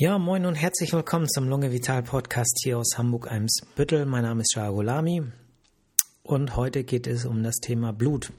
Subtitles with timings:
[0.00, 4.06] Ja, moin und herzlich willkommen zum Lunge Vital Podcast hier aus Hamburg-Eimsbüttel.
[4.06, 5.24] Mein Name ist Shah Gulami
[6.22, 8.32] und heute geht es um das Thema Blut.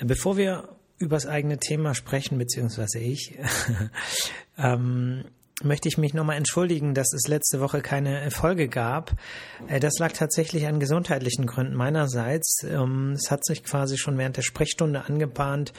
[0.00, 3.38] Bevor wir über das eigene Thema sprechen, beziehungsweise ich,
[4.58, 5.26] ähm,
[5.62, 9.12] möchte ich mich nochmal entschuldigen, dass es letzte Woche keine Folge gab.
[9.68, 12.64] Äh, das lag tatsächlich an gesundheitlichen Gründen meinerseits.
[12.64, 15.72] Ähm, es hat sich quasi schon während der Sprechstunde angebahnt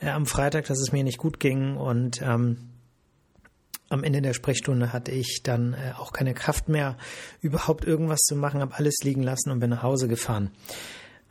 [0.00, 2.70] äh, am Freitag, dass es mir nicht gut ging und ähm,
[3.94, 6.98] am Ende der Sprechstunde hatte ich dann äh, auch keine Kraft mehr,
[7.40, 10.50] überhaupt irgendwas zu machen, habe alles liegen lassen und bin nach Hause gefahren.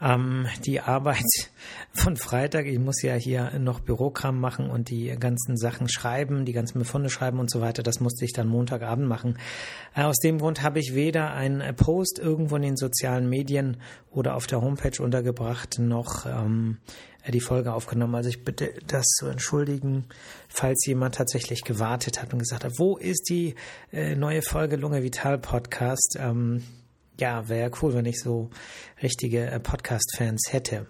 [0.02, 1.24] Ähm, die Arbeit
[1.94, 6.54] von Freitag, ich muss ja hier noch Bürokram machen und die ganzen Sachen schreiben, die
[6.54, 9.38] ganzen Befunde schreiben und so weiter, das musste ich dann Montagabend machen.
[9.96, 13.78] Äh, aus dem Grund habe ich weder einen Post irgendwo in den sozialen Medien
[14.10, 16.78] oder auf der Homepage untergebracht, noch ähm,
[17.32, 18.16] die Folge aufgenommen.
[18.16, 20.06] Also ich bitte das zu entschuldigen,
[20.50, 23.56] falls jemand tatsächlich gewartet hat und gesagt hat, wo ist die
[23.92, 26.18] äh, neue Folge Lunge Vital Podcast?
[26.20, 26.64] Ähm,
[27.20, 28.50] ja, wäre cool, wenn ich so
[29.02, 30.88] richtige äh, Podcast-Fans hätte.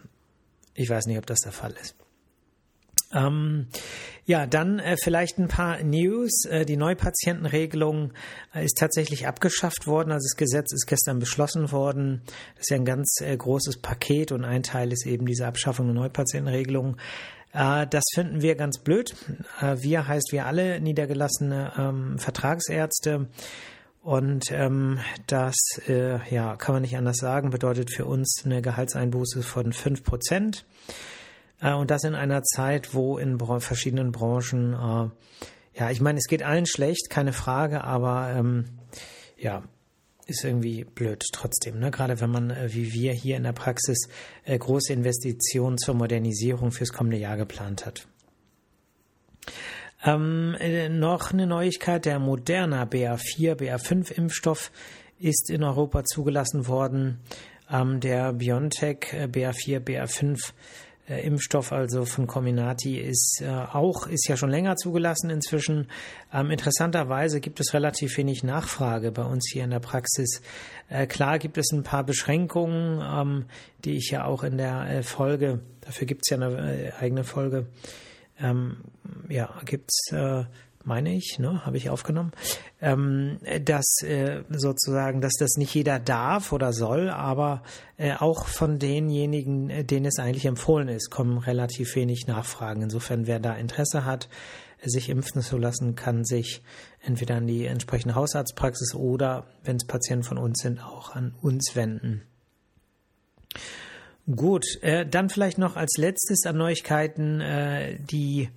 [0.74, 1.96] Ich weiß nicht, ob das der Fall ist.
[3.14, 3.68] Ähm,
[4.26, 6.46] ja, dann äh, vielleicht ein paar News.
[6.46, 8.14] Äh, die Neupatientenregelung
[8.56, 10.12] äh, ist tatsächlich abgeschafft worden.
[10.12, 12.22] Also das Gesetz ist gestern beschlossen worden.
[12.56, 15.88] Das ist ja ein ganz äh, großes Paket und ein Teil ist eben diese Abschaffung
[15.88, 16.96] der Neupatientenregelung.
[17.52, 19.14] Äh, das finden wir ganz blöd.
[19.60, 23.28] Äh, wir heißt wir alle niedergelassene ähm, Vertragsärzte.
[24.02, 25.56] Und ähm, das,
[26.30, 30.66] ja, kann man nicht anders sagen, bedeutet für uns eine Gehaltseinbuße von fünf Prozent.
[31.64, 36.28] Äh, und das in einer Zeit, wo in verschiedenen Branchen, äh, ja, ich meine, es
[36.28, 38.66] geht allen schlecht, keine Frage, aber ähm,
[39.38, 39.64] ja,
[40.28, 41.80] ist irgendwie blöd trotzdem.
[41.80, 41.90] Ne?
[41.90, 44.08] Gerade wenn man, äh, wie wir hier in der Praxis,
[44.46, 48.08] große Investitionen zur Modernisierung fürs kommende Jahr geplant hat.
[50.06, 54.70] Ähm, äh, noch eine Neuigkeit, der Moderna BA4, BA5
[55.20, 57.20] ist in Europa zugelassen worden.
[57.72, 60.52] Ähm, der BioNTech äh, BA4, BA5
[61.08, 65.88] äh, Impfstoff, also von Comirnaty, ist äh, auch, ist ja schon länger zugelassen inzwischen.
[66.34, 70.42] Ähm, interessanterweise gibt es relativ wenig Nachfrage bei uns hier in der Praxis.
[70.90, 73.46] Äh, klar gibt es ein paar Beschränkungen, ähm,
[73.84, 77.24] die ich ja auch in der äh, Folge, dafür gibt es ja eine äh, eigene
[77.24, 77.68] Folge,
[78.40, 78.78] ähm,
[79.30, 80.44] ja, gibt's äh,
[80.84, 82.32] meine ich, ne, habe ich aufgenommen,
[82.82, 87.64] ähm, dass äh, sozusagen, dass das nicht jeder darf oder soll, aber
[87.98, 92.82] äh, auch von denjenigen, äh, denen es eigentlich empfohlen ist, kommen relativ wenig Nachfragen.
[92.82, 94.30] Insofern, wer da Interesse hat,
[94.84, 96.62] sich impfen zu lassen, kann sich
[97.02, 101.76] entweder an die entsprechende Hausarztpraxis oder, wenn es Patienten von uns sind, auch an uns
[101.76, 102.24] wenden.
[104.34, 108.50] Gut, äh, dann vielleicht noch als letztes an Neuigkeiten äh, die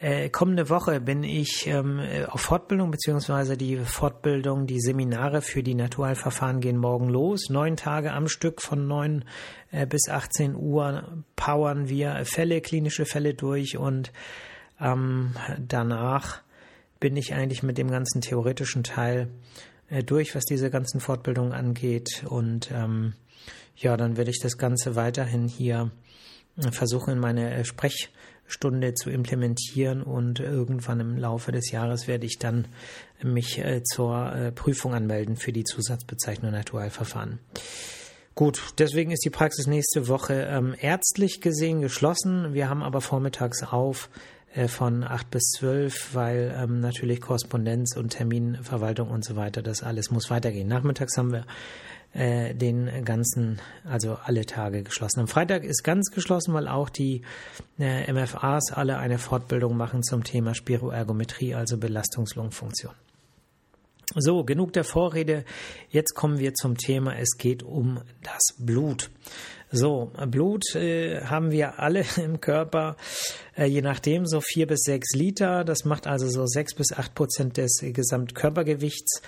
[0.00, 5.74] äh, kommende Woche bin ich ähm, auf Fortbildung, beziehungsweise die Fortbildung, die Seminare für die
[5.74, 7.48] Naturheilverfahren gehen morgen los.
[7.50, 9.24] Neun Tage am Stück von neun
[9.72, 14.12] äh, bis 18 Uhr powern wir Fälle, klinische Fälle durch und
[14.80, 16.42] ähm, danach
[17.00, 19.28] bin ich eigentlich mit dem ganzen theoretischen Teil
[19.88, 22.24] äh, durch, was diese ganzen Fortbildungen angeht.
[22.28, 23.14] Und ähm,
[23.76, 25.90] ja, dann werde ich das Ganze weiterhin hier
[26.56, 28.10] äh, versuchen, in meine äh, Sprech
[28.48, 32.66] Stunde zu implementieren und irgendwann im Laufe des Jahres werde ich dann
[33.22, 37.38] mich äh, zur äh, Prüfung anmelden für die Zusatzbezeichnung Naturalverfahren.
[38.34, 42.54] Gut, deswegen ist die Praxis nächste Woche ähm, ärztlich gesehen geschlossen.
[42.54, 44.08] Wir haben aber vormittags auf
[44.54, 49.82] äh, von 8 bis 12, weil ähm, natürlich Korrespondenz und Terminverwaltung und so weiter, das
[49.82, 50.68] alles muss weitergehen.
[50.68, 51.44] Nachmittags haben wir
[52.14, 55.20] äh, den ganzen, also alle Tage geschlossen.
[55.20, 57.22] Am Freitag ist ganz geschlossen, weil auch die
[57.78, 62.92] äh, MFAs alle eine Fortbildung machen zum Thema Spiroergometrie, also Belastungslungenfunktion.
[64.14, 65.44] So, genug der Vorrede.
[65.90, 67.14] Jetzt kommen wir zum Thema.
[67.16, 69.10] Es geht um das Blut.
[69.70, 72.96] So, Blut äh, haben wir alle im Körper,
[73.54, 75.62] äh, je nachdem so vier bis sechs Liter.
[75.62, 79.20] Das macht also so sechs bis acht Prozent des Gesamtkörpergewichts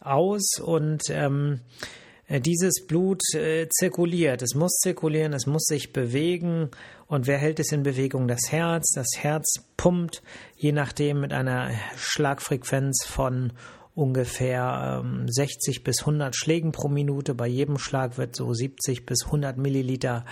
[0.00, 1.86] aus und ähm, äh,
[2.28, 4.42] dieses Blut äh, zirkuliert.
[4.42, 6.70] Es muss zirkulieren, es muss sich bewegen.
[7.06, 8.26] Und wer hält es in Bewegung?
[8.26, 8.92] Das Herz.
[8.94, 10.22] Das Herz pumpt,
[10.56, 13.52] je nachdem, mit einer Schlagfrequenz von
[13.94, 17.34] ungefähr ähm, 60 bis 100 Schlägen pro Minute.
[17.34, 20.24] Bei jedem Schlag wird so 70 bis 100 Milliliter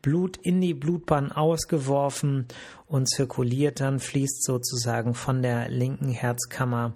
[0.00, 2.46] Blut in die Blutbahn ausgeworfen
[2.86, 6.94] und zirkuliert dann, fließt sozusagen von der linken Herzkammer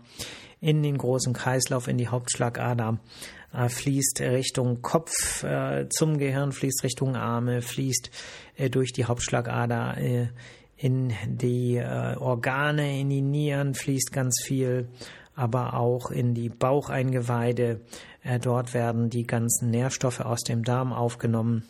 [0.61, 3.36] in den großen Kreislauf, in die Hauptschlagader äh,
[3.69, 8.11] fließt Richtung Kopf äh, zum Gehirn, fließt Richtung Arme, fließt
[8.57, 10.29] äh, durch die Hauptschlagader äh,
[10.77, 14.89] in die äh, Organe, in die Nieren fließt ganz viel
[15.37, 17.81] aber auch in die Baucheingeweide.
[18.25, 21.65] Äh, dort werden die ganzen Nährstoffe aus dem Darm aufgenommen.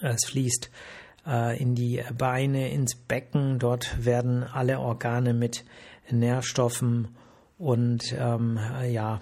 [0.00, 0.70] Es fließt
[1.26, 3.58] äh, in die Beine, ins Becken.
[3.58, 5.64] Dort werden alle Organe mit
[6.10, 7.08] Nährstoffen
[7.58, 8.58] und ähm,
[8.90, 9.20] ja,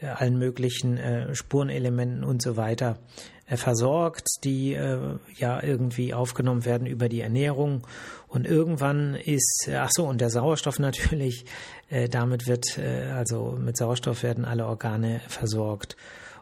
[0.00, 2.98] allen möglichen äh, Spurenelementen und so weiter
[3.46, 7.86] äh, versorgt, die äh, ja irgendwie aufgenommen werden über die Ernährung.
[8.28, 11.46] Und irgendwann ist, ach so, und der Sauerstoff natürlich,
[11.88, 15.96] äh, damit wird, äh, also mit Sauerstoff werden alle Organe versorgt.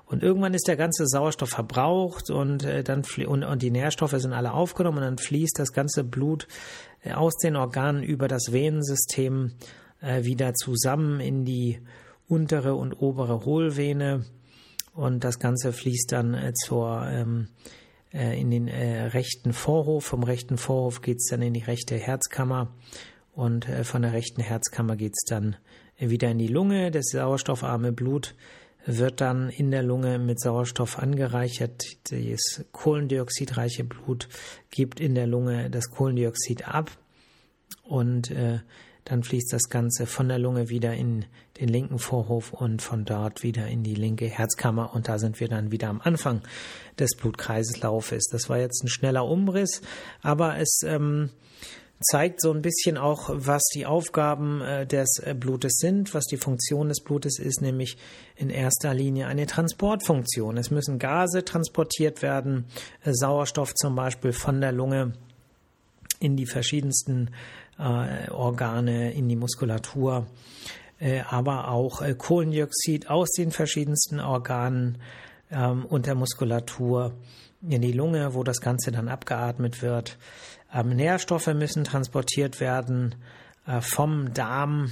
[0.07, 4.33] Und irgendwann ist der ganze Sauerstoff verbraucht und äh, dann und, und die Nährstoffe sind
[4.33, 6.47] alle aufgenommen und dann fließt das ganze Blut
[7.03, 9.53] äh, aus den Organen über das Venensystem
[10.01, 11.81] äh, wieder zusammen in die
[12.29, 14.25] untere und obere Hohlvene
[14.95, 17.49] und das Ganze fließt dann äh, zur ähm,
[18.13, 20.05] äh, in den äh, rechten Vorhof.
[20.05, 22.73] Vom rechten Vorhof geht es dann in die rechte Herzkammer
[23.33, 25.57] und äh, von der rechten Herzkammer geht es dann
[25.99, 26.91] wieder in die Lunge.
[26.91, 28.35] Das sauerstoffarme Blut
[28.87, 31.83] wird dann in der Lunge mit Sauerstoff angereichert.
[32.11, 34.29] Das kohlendioxidreiche Blut
[34.71, 36.91] gibt in der Lunge das Kohlendioxid ab
[37.83, 38.61] und äh,
[39.05, 41.27] dann fließt das Ganze von der Lunge wieder in
[41.61, 45.49] den linken Vorhof und von dort wieder in die linke Herzkammer und da sind wir
[45.49, 46.43] dann wieder am Anfang
[46.99, 48.25] des Blutkreislaufes.
[48.31, 49.83] Das war jetzt ein schneller Umriss,
[50.23, 51.31] aber es ähm,
[52.01, 56.37] zeigt so ein bisschen auch, was die Aufgaben äh, des äh, Blutes sind, was die
[56.37, 57.97] Funktion des Blutes ist, nämlich
[58.37, 60.57] in erster Linie eine Transportfunktion.
[60.57, 62.67] Es müssen Gase transportiert werden,
[63.05, 65.13] äh, Sauerstoff zum Beispiel von der Lunge
[66.21, 67.31] in die verschiedensten
[67.79, 70.27] äh, Organe, in die Muskulatur,
[70.99, 74.99] äh, aber auch äh, Kohlendioxid aus den verschiedensten Organen
[75.51, 77.15] ähm, und der Muskulatur
[77.69, 80.19] in die Lunge, wo das Ganze dann abgeatmet wird.
[80.73, 83.15] Ähm, Nährstoffe müssen transportiert werden
[83.67, 84.91] äh, vom Darm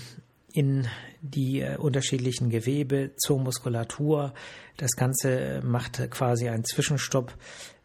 [0.52, 0.86] in
[1.20, 4.32] die äh, unterschiedlichen Gewebe zur Muskulatur.
[4.76, 7.34] Das Ganze macht quasi einen Zwischenstopp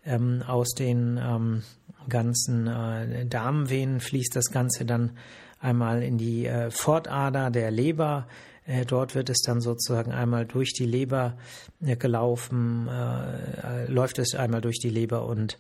[0.06, 1.64] ähm, aus den ähm,
[2.10, 5.12] ganzen äh, Darmvenen fließt das Ganze dann
[5.60, 8.28] einmal in die äh, Fortader der Leber.
[8.66, 11.38] Äh, dort wird es dann sozusagen einmal durch die Leber
[11.82, 15.58] äh, gelaufen, äh, äh, läuft es einmal durch die Leber und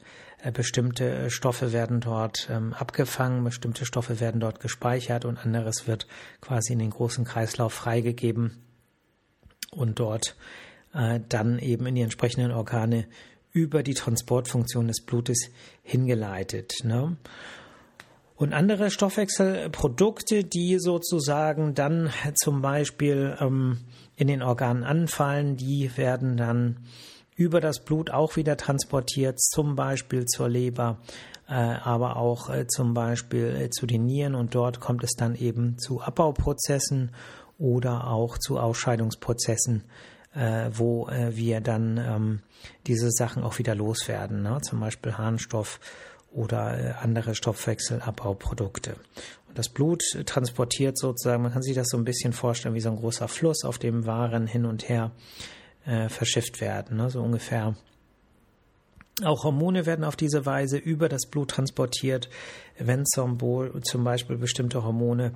[0.53, 6.05] bestimmte Stoffe werden dort ähm, abgefangen, bestimmte Stoffe werden dort gespeichert und anderes wird
[6.41, 8.61] quasi in den großen Kreislauf freigegeben
[9.71, 10.37] und dort
[10.93, 13.07] dann eben in die entsprechenden Organe
[13.57, 15.49] über die Transportfunktion des Blutes
[15.81, 16.73] hingeleitet.
[16.83, 17.17] Ne?
[18.35, 23.79] Und andere Stoffwechselprodukte, die sozusagen dann zum Beispiel ähm,
[24.15, 26.77] in den Organen anfallen, die werden dann
[27.35, 30.99] über das Blut auch wieder transportiert, zum Beispiel zur Leber,
[31.47, 35.33] äh, aber auch äh, zum Beispiel äh, zu den Nieren und dort kommt es dann
[35.33, 37.11] eben zu Abbauprozessen
[37.57, 39.83] oder auch zu Ausscheidungsprozessen
[40.37, 42.39] äh, wo äh, wir dann ähm,
[42.85, 44.59] diese Sachen auch wieder loswerden, ne?
[44.61, 45.79] zum Beispiel Harnstoff
[46.31, 48.95] oder äh, andere Stoffwechselabbauprodukte.
[49.47, 52.89] Und das Blut transportiert sozusagen, man kann sich das so ein bisschen vorstellen wie so
[52.89, 55.11] ein großer Fluss, auf dem Waren hin und her
[55.85, 57.09] äh, verschifft werden, ne?
[57.09, 57.75] so ungefähr.
[59.23, 62.29] Auch Hormone werden auf diese Weise über das Blut transportiert,
[62.77, 63.39] wenn zum,
[63.81, 65.33] zum Beispiel bestimmte Hormone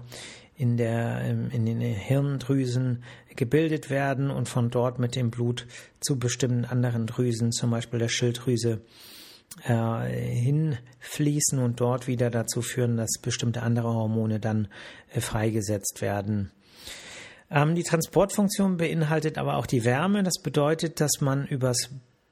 [0.61, 3.03] in, der, ähm, in den Hirndrüsen
[3.35, 5.65] gebildet werden und von dort mit dem Blut
[6.01, 8.81] zu bestimmten anderen Drüsen, zum Beispiel der Schilddrüse,
[9.67, 14.67] äh, hinfließen und dort wieder dazu führen, dass bestimmte andere Hormone dann
[15.11, 16.51] äh, freigesetzt werden.
[17.49, 20.21] Ähm, die Transportfunktion beinhaltet aber auch die Wärme.
[20.21, 21.89] Das bedeutet, dass man übers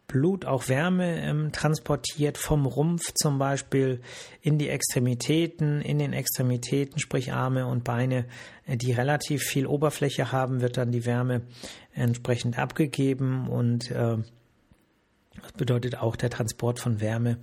[0.10, 4.02] Blut auch Wärme ähm, transportiert vom Rumpf zum Beispiel
[4.42, 8.26] in die Extremitäten, in den Extremitäten, sprich Arme und Beine,
[8.66, 11.44] äh, die relativ viel Oberfläche haben, wird dann die Wärme
[11.94, 14.18] entsprechend abgegeben und äh,
[15.42, 17.38] das bedeutet auch der Transport von Wärme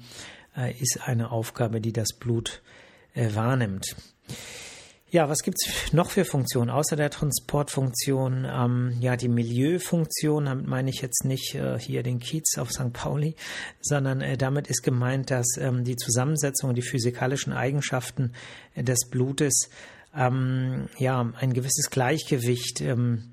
[0.56, 2.62] äh, ist eine Aufgabe, die das Blut
[3.14, 3.96] äh, wahrnimmt.
[5.16, 8.44] Ja, was gibt es noch für Funktionen außer der Transportfunktion?
[8.44, 12.92] Ähm, ja, die Milieufunktion, damit meine ich jetzt nicht äh, hier den Kiez auf St.
[12.92, 13.34] Pauli,
[13.80, 18.34] sondern äh, damit ist gemeint, dass ähm, die Zusammensetzung und die physikalischen Eigenschaften
[18.74, 19.70] äh, des Blutes
[20.14, 23.32] ähm, ja ein gewisses Gleichgewicht ähm,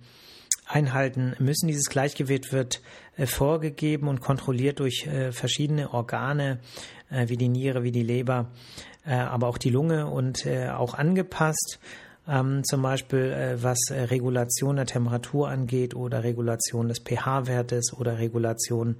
[0.65, 1.67] einhalten müssen.
[1.67, 2.81] Dieses Gleichgewicht wird
[3.17, 6.61] äh, vorgegeben und kontrolliert durch äh, verschiedene Organe
[7.09, 8.51] äh, wie die Niere, wie die Leber
[9.05, 11.79] äh, aber auch die Lunge und äh, auch angepasst.
[12.27, 18.19] Ähm, zum Beispiel äh, was äh, Regulation der Temperatur angeht oder Regulation des pH-Wertes oder
[18.19, 18.97] Regulation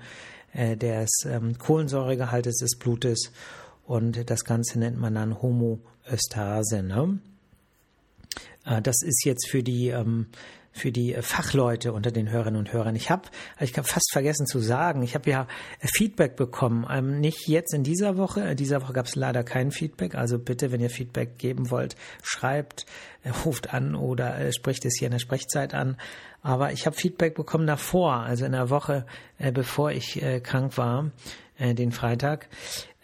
[0.56, 3.32] des ähm, Kohlensäuregehaltes des Blutes.
[3.88, 6.84] Und das Ganze nennt man dann Homöostase.
[6.84, 7.18] Ne?
[8.84, 10.28] Das ist jetzt für die ähm,
[10.74, 12.96] für die Fachleute unter den Hörerinnen und Hörern.
[12.96, 15.48] Ich habe, ich habe fast vergessen zu sagen, ich habe ja
[15.80, 16.86] Feedback bekommen.
[16.90, 18.42] Ähm, nicht jetzt in dieser Woche.
[18.42, 20.16] In dieser Woche gab es leider kein Feedback.
[20.16, 22.86] Also bitte, wenn ihr Feedback geben wollt, schreibt,
[23.24, 25.98] äh, ruft an oder äh, spricht es hier in der Sprechzeit an.
[26.42, 29.06] Aber ich habe Feedback bekommen davor, also in der Woche,
[29.38, 31.12] äh, bevor ich äh, krank war,
[31.58, 32.50] äh, den Freitag.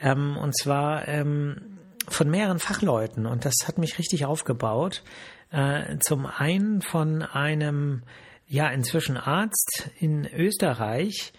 [0.02, 3.26] Ähm, und zwar ähm, von mehreren Fachleuten.
[3.26, 5.04] Und das hat mich richtig aufgebaut.
[5.51, 8.03] Äh, zum einen von einem,
[8.48, 11.34] ja, inzwischen Arzt in Österreich,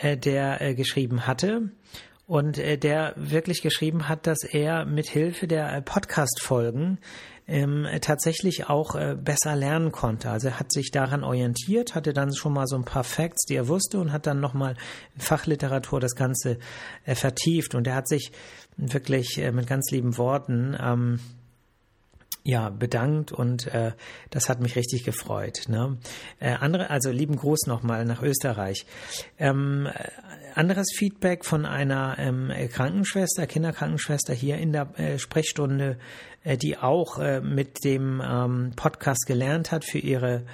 [0.00, 1.70] äh, der äh, geschrieben hatte
[2.26, 6.98] und äh, der wirklich geschrieben hat, dass er mit Hilfe der äh, Podcast-Folgen
[7.46, 10.30] ähm, tatsächlich auch äh, besser lernen konnte.
[10.30, 13.54] Also er hat sich daran orientiert, hatte dann schon mal so ein paar Facts, die
[13.54, 14.76] er wusste und hat dann nochmal
[15.14, 16.58] in Fachliteratur das Ganze
[17.04, 17.74] vertieft.
[17.74, 18.32] Und er hat sich
[18.76, 21.20] wirklich mit ganz lieben Worten ähm,
[22.46, 23.92] ja, bedankt und äh,
[24.30, 25.62] das hat mich richtig gefreut.
[25.68, 25.96] Ne?
[26.40, 28.84] Äh, andere, also lieben Gruß nochmal nach Österreich.
[29.38, 30.10] Ähm, äh,
[30.54, 35.98] anderes Feedback von einer ähm, Krankenschwester, Kinderkrankenschwester hier in der äh, Sprechstunde,
[36.44, 40.44] äh, die auch äh, mit dem ähm, Podcast gelernt hat für ihre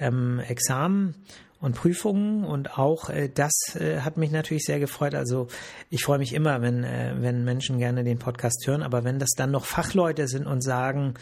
[0.00, 1.14] ähm, Examen
[1.60, 5.14] und Prüfungen und auch äh, das äh, hat mich natürlich sehr gefreut.
[5.14, 5.48] Also
[5.90, 9.30] ich freue mich immer, wenn, äh, wenn Menschen gerne den Podcast hören, aber wenn das
[9.36, 11.14] dann noch Fachleute sind und sagen,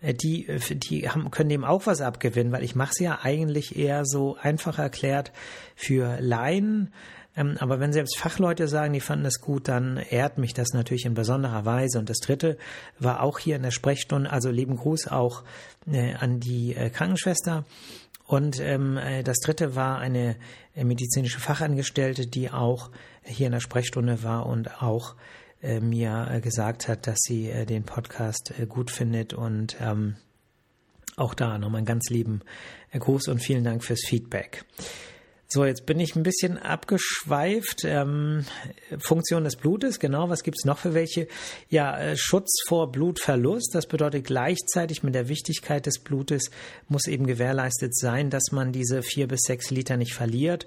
[0.00, 3.18] äh, die, äh, die haben, können dem auch was abgewinnen, weil ich mache es ja
[3.22, 5.30] eigentlich eher so einfach erklärt
[5.76, 6.92] für Laien.
[7.36, 11.06] Ähm, aber wenn selbst Fachleute sagen, die fanden es gut, dann ehrt mich das natürlich
[11.06, 11.98] in besonderer Weise.
[11.98, 12.58] Und das dritte
[12.98, 15.42] war auch hier in der Sprechstunde, also lieben Gruß auch
[15.90, 17.64] äh, an die äh, Krankenschwester
[18.26, 20.36] und ähm, äh, das dritte war eine
[20.74, 22.90] äh, medizinische Fachangestellte, die auch
[23.22, 25.14] hier in der Sprechstunde war und auch
[25.62, 30.16] äh, mir äh, gesagt hat, dass sie äh, den Podcast äh, gut findet und ähm,
[31.16, 32.40] auch da nochmal einen ganz lieben
[32.98, 34.64] Gruß und vielen Dank fürs Feedback.
[35.54, 37.84] So, jetzt bin ich ein bisschen abgeschweift.
[37.84, 38.46] Ähm,
[38.98, 41.28] Funktion des Blutes, genau, was gibt's noch für welche?
[41.68, 46.50] Ja, äh, Schutz vor Blutverlust, das bedeutet gleichzeitig mit der Wichtigkeit des Blutes
[46.88, 50.66] muss eben gewährleistet sein, dass man diese vier bis sechs Liter nicht verliert.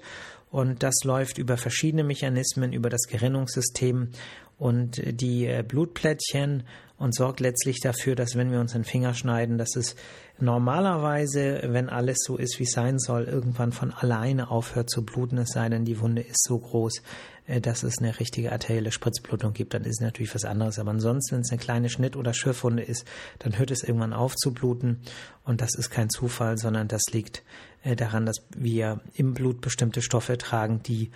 [0.52, 4.10] Und das läuft über verschiedene Mechanismen, über das Gerinnungssystem
[4.58, 6.64] und die äh, Blutplättchen
[6.98, 9.96] und sorgt letztlich dafür, dass wenn wir uns den Finger schneiden, dass es
[10.38, 15.36] normalerweise, wenn alles so ist, wie es sein soll, irgendwann von alleine aufhört zu bluten,
[15.36, 17.02] es sei denn, die Wunde ist so groß,
[17.46, 20.78] äh, dass es eine richtige arterielle Spritzblutung gibt, dann ist natürlich was anderes.
[20.78, 23.06] Aber ansonsten, wenn es eine kleine Schnitt- oder Schürfwunde ist,
[23.40, 25.00] dann hört es irgendwann auf zu bluten
[25.44, 27.42] und das ist kein Zufall, sondern das liegt
[27.82, 31.10] äh, daran, dass wir im Blut bestimmte Stoffe tragen, die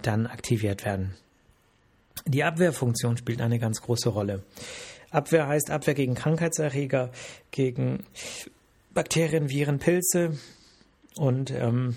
[0.00, 1.12] dann aktiviert werden.
[2.26, 4.42] Die Abwehrfunktion spielt eine ganz große Rolle.
[5.10, 7.10] Abwehr heißt Abwehr gegen Krankheitserreger,
[7.50, 8.04] gegen
[8.92, 10.36] Bakterien, Viren, Pilze
[11.16, 11.94] und ähm,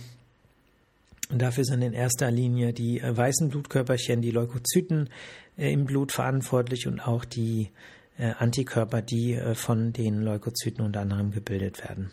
[1.30, 5.10] dafür sind in erster Linie die äh, weißen Blutkörperchen, die Leukozyten
[5.58, 7.70] äh, im Blut verantwortlich und auch die
[8.18, 12.12] äh, Antikörper, die äh, von den Leukozyten unter anderem gebildet werden.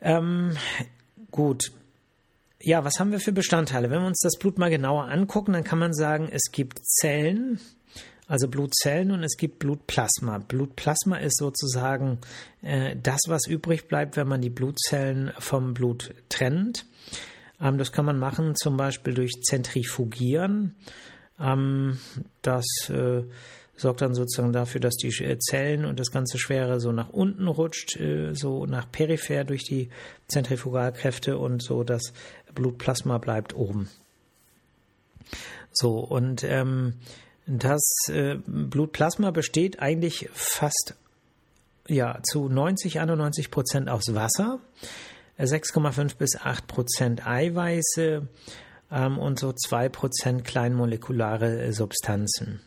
[0.00, 0.56] Ähm,
[1.30, 1.72] gut,
[2.64, 3.90] ja, was haben wir für Bestandteile?
[3.90, 7.60] Wenn wir uns das Blut mal genauer angucken, dann kann man sagen, es gibt Zellen,
[8.26, 10.38] also Blutzellen und es gibt Blutplasma.
[10.38, 12.18] Blutplasma ist sozusagen
[12.62, 16.86] äh, das, was übrig bleibt, wenn man die Blutzellen vom Blut trennt.
[17.60, 20.74] Ähm, das kann man machen zum Beispiel durch Zentrifugieren.
[21.38, 21.98] Ähm,
[22.40, 23.24] das äh,
[23.76, 27.48] sorgt dann sozusagen dafür, dass die äh, Zellen und das ganze Schwere so nach unten
[27.48, 29.90] rutscht, äh, so nach peripher durch die
[30.28, 32.12] Zentrifugalkräfte und so das
[32.54, 33.88] Blutplasma bleibt oben.
[35.72, 36.94] So, und ähm,
[37.46, 40.94] das äh, Blutplasma besteht eigentlich fast
[41.88, 44.60] ja, zu 90, 91 Prozent aus Wasser,
[45.38, 48.28] 6,5 bis 8 Prozent Eiweiße
[48.90, 52.60] ähm, und so 2 Prozent kleinmolekulare Substanzen.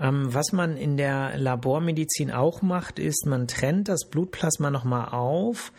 [0.00, 5.72] Ähm, was man in der Labormedizin auch macht, ist, man trennt das Blutplasma nochmal auf,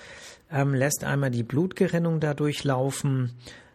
[0.51, 3.33] ähm, lässt einmal die Blutgerinnung dadurch laufen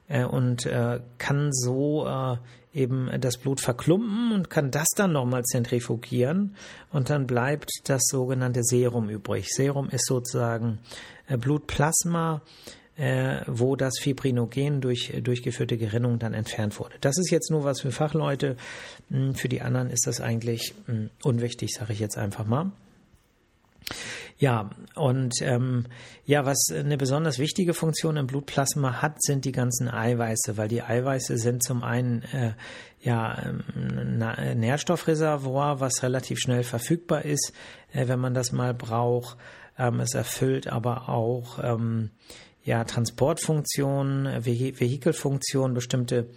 [0.09, 2.37] äh, und äh, kann so äh,
[2.73, 6.55] eben das Blut verklumpen und kann das dann nochmal zentrifugieren
[6.93, 9.49] und dann bleibt das sogenannte Serum übrig.
[9.51, 10.79] Serum ist sozusagen
[11.29, 12.43] Blutplasma,
[13.01, 16.97] äh, wo das Fibrinogen durch durchgeführte Gerinnung dann entfernt wurde.
[17.01, 18.57] Das ist jetzt nur was für Fachleute.
[19.09, 22.73] Hm, für die anderen ist das eigentlich hm, unwichtig, sage ich jetzt einfach mal.
[24.37, 25.87] Ja, und ähm,
[26.25, 30.83] ja, was eine besonders wichtige Funktion im Blutplasma hat, sind die ganzen Eiweiße, weil die
[30.83, 32.53] Eiweiße sind zum einen äh,
[33.01, 37.53] ja ein Nährstoffreservoir, was relativ schnell verfügbar ist,
[37.93, 39.39] äh, wenn man das mal braucht.
[39.79, 42.11] Ähm, es erfüllt aber auch ähm,
[42.65, 46.29] ja, Transportfunktionen, Ve Vehikelfunktionen, bestimmte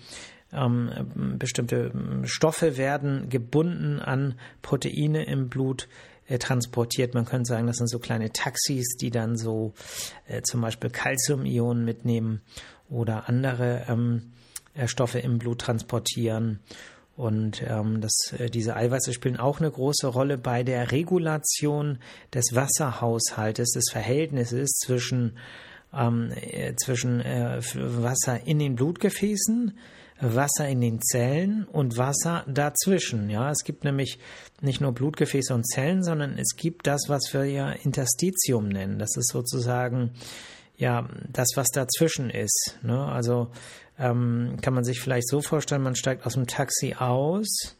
[0.54, 1.92] ähm, bestimmte
[2.26, 5.88] Stoffe werden gebunden an Proteine im Blut
[6.28, 7.14] äh, transportiert.
[7.14, 9.74] Man könnte sagen, das sind so kleine Taxis, die dann so
[10.28, 12.42] äh, zum Beispiel Calcium-Ionen mitnehmen
[12.90, 14.34] oder andere ähm,
[14.76, 16.60] äh, Stoffe im Blut transportieren.
[17.16, 22.00] Und ähm, das, äh, diese Eiweiße spielen auch eine große Rolle bei der Regulation
[22.34, 25.38] des Wasserhaushaltes, des Verhältnisses zwischen,
[25.96, 29.78] ähm, äh, zwischen äh, Wasser in den Blutgefäßen,
[30.20, 33.30] Wasser in den Zellen und Wasser dazwischen.
[33.30, 34.20] Ja, es gibt nämlich
[34.62, 39.00] nicht nur Blutgefäße und Zellen, sondern es gibt das, was wir ja Interstitium nennen.
[39.00, 40.12] Das ist sozusagen
[40.78, 42.78] ja das, was dazwischen ist.
[42.84, 43.06] Ne?
[43.06, 43.50] Also
[44.00, 47.76] ähm, kann man sich vielleicht so vorstellen, man steigt aus dem Taxi aus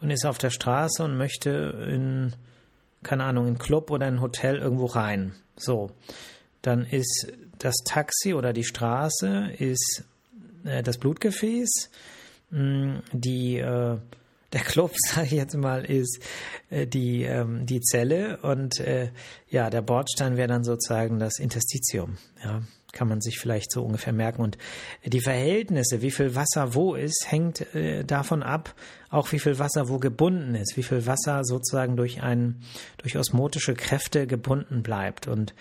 [0.00, 1.50] und ist auf der Straße und möchte
[1.88, 2.34] in,
[3.02, 5.34] keine Ahnung, in Club oder in ein Hotel irgendwo rein.
[5.56, 5.90] So,
[6.66, 10.04] dann ist das Taxi oder die Straße ist
[10.64, 11.90] äh, das Blutgefäß,
[12.50, 13.98] mh, mm, die äh,
[14.54, 16.20] der Club, sage ich jetzt mal, ist
[16.70, 19.10] äh, die, ähm, die Zelle und äh,
[19.50, 22.16] ja, der Bordstein wäre dann sozusagen das Interstitium.
[22.42, 24.40] Ja, kann man sich vielleicht so ungefähr merken.
[24.40, 24.56] Und
[25.04, 28.74] die Verhältnisse, wie viel Wasser wo ist, hängt äh, davon ab,
[29.10, 32.62] auch wie viel Wasser wo gebunden ist, wie viel Wasser sozusagen durch ein,
[32.98, 35.26] durch osmotische Kräfte gebunden bleibt.
[35.26, 35.54] Und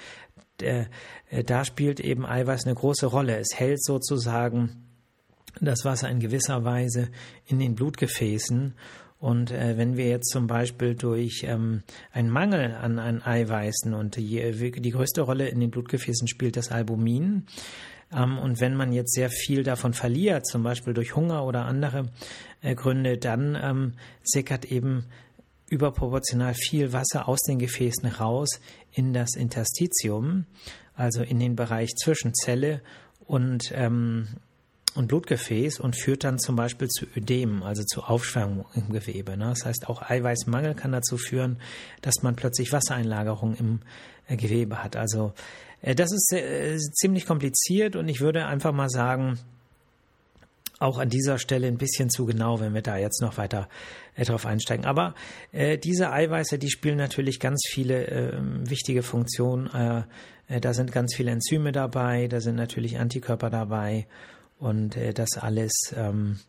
[0.62, 0.86] äh,
[1.30, 3.38] äh, da spielt eben Eiweiß eine große Rolle.
[3.38, 4.88] Es hält sozusagen
[5.62, 7.10] das Wasser in gewisser Weise
[7.46, 8.74] in den Blutgefäßen
[9.20, 14.18] und äh, wenn wir jetzt zum Beispiel durch ähm, einen Mangel an, an Eiweißen und
[14.18, 17.46] die, äh, die größte Rolle in den Blutgefäßen spielt das Albumin,
[18.14, 22.10] ähm, und wenn man jetzt sehr viel davon verliert, zum Beispiel durch Hunger oder andere
[22.62, 23.94] äh, Gründe, dann ähm,
[24.24, 25.06] sickert eben
[25.74, 28.60] überproportional viel Wasser aus den Gefäßen raus
[28.92, 30.46] in das Interstitium,
[30.96, 32.82] also in den Bereich zwischen Zelle
[33.26, 34.28] und ähm,
[34.96, 39.36] und Blutgefäß und führt dann zum Beispiel zu Ödem, also zu Aufschwemmung im Gewebe.
[39.38, 39.46] Ne?
[39.46, 41.58] Das heißt, auch Eiweißmangel kann dazu führen,
[42.02, 43.80] dass man plötzlich Wassereinlagerung im
[44.28, 44.96] äh, Gewebe hat.
[44.96, 45.34] Also
[45.82, 49.40] äh, das ist äh, ziemlich kompliziert und ich würde einfach mal sagen,
[50.84, 53.70] auch an dieser Stelle ein bisschen zu genau, wenn wir da jetzt noch weiter
[54.16, 54.86] äh, drauf einsteigen.
[54.86, 55.16] Aber
[55.52, 58.34] äh, diese Eiweiße, die spielen natürlich ganz viele äh,
[58.70, 60.06] wichtige Funktionen.
[60.48, 64.08] Äh, da sind ganz viele Enzyme dabei, da sind natürlich Antikörper dabei
[64.60, 66.40] und äh, das alles ähm,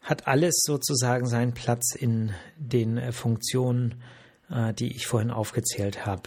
[0.00, 4.02] hat alles sozusagen seinen Platz in den äh, Funktionen,
[4.50, 6.22] äh, die ich vorhin aufgezählt habe.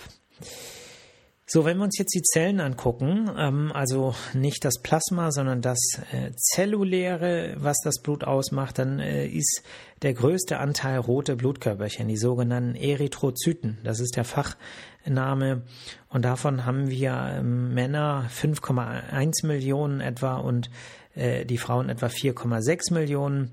[1.48, 5.78] So, wenn wir uns jetzt die Zellen angucken, ähm, also nicht das Plasma, sondern das
[6.12, 9.62] äh, Zelluläre, was das Blut ausmacht, dann äh, ist
[10.02, 13.78] der größte Anteil rote Blutkörperchen, die sogenannten Erythrozyten.
[13.84, 15.62] Das ist der Fachname.
[16.10, 20.72] Und davon haben wir ähm, Männer 5,1 Millionen etwa und
[21.14, 23.52] äh, die Frauen etwa 4,6 Millionen.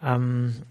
[0.00, 0.62] Ähm,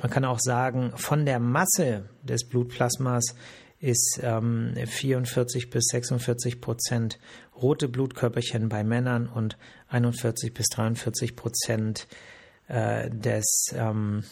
[0.00, 3.36] man kann auch sagen, von der Masse des Blutplasmas
[3.82, 7.18] ist ähm, 44 bis 46 Prozent
[7.60, 12.06] rote Blutkörperchen bei Männern und 41 bis 43 Prozent
[12.68, 14.22] äh, des ähm,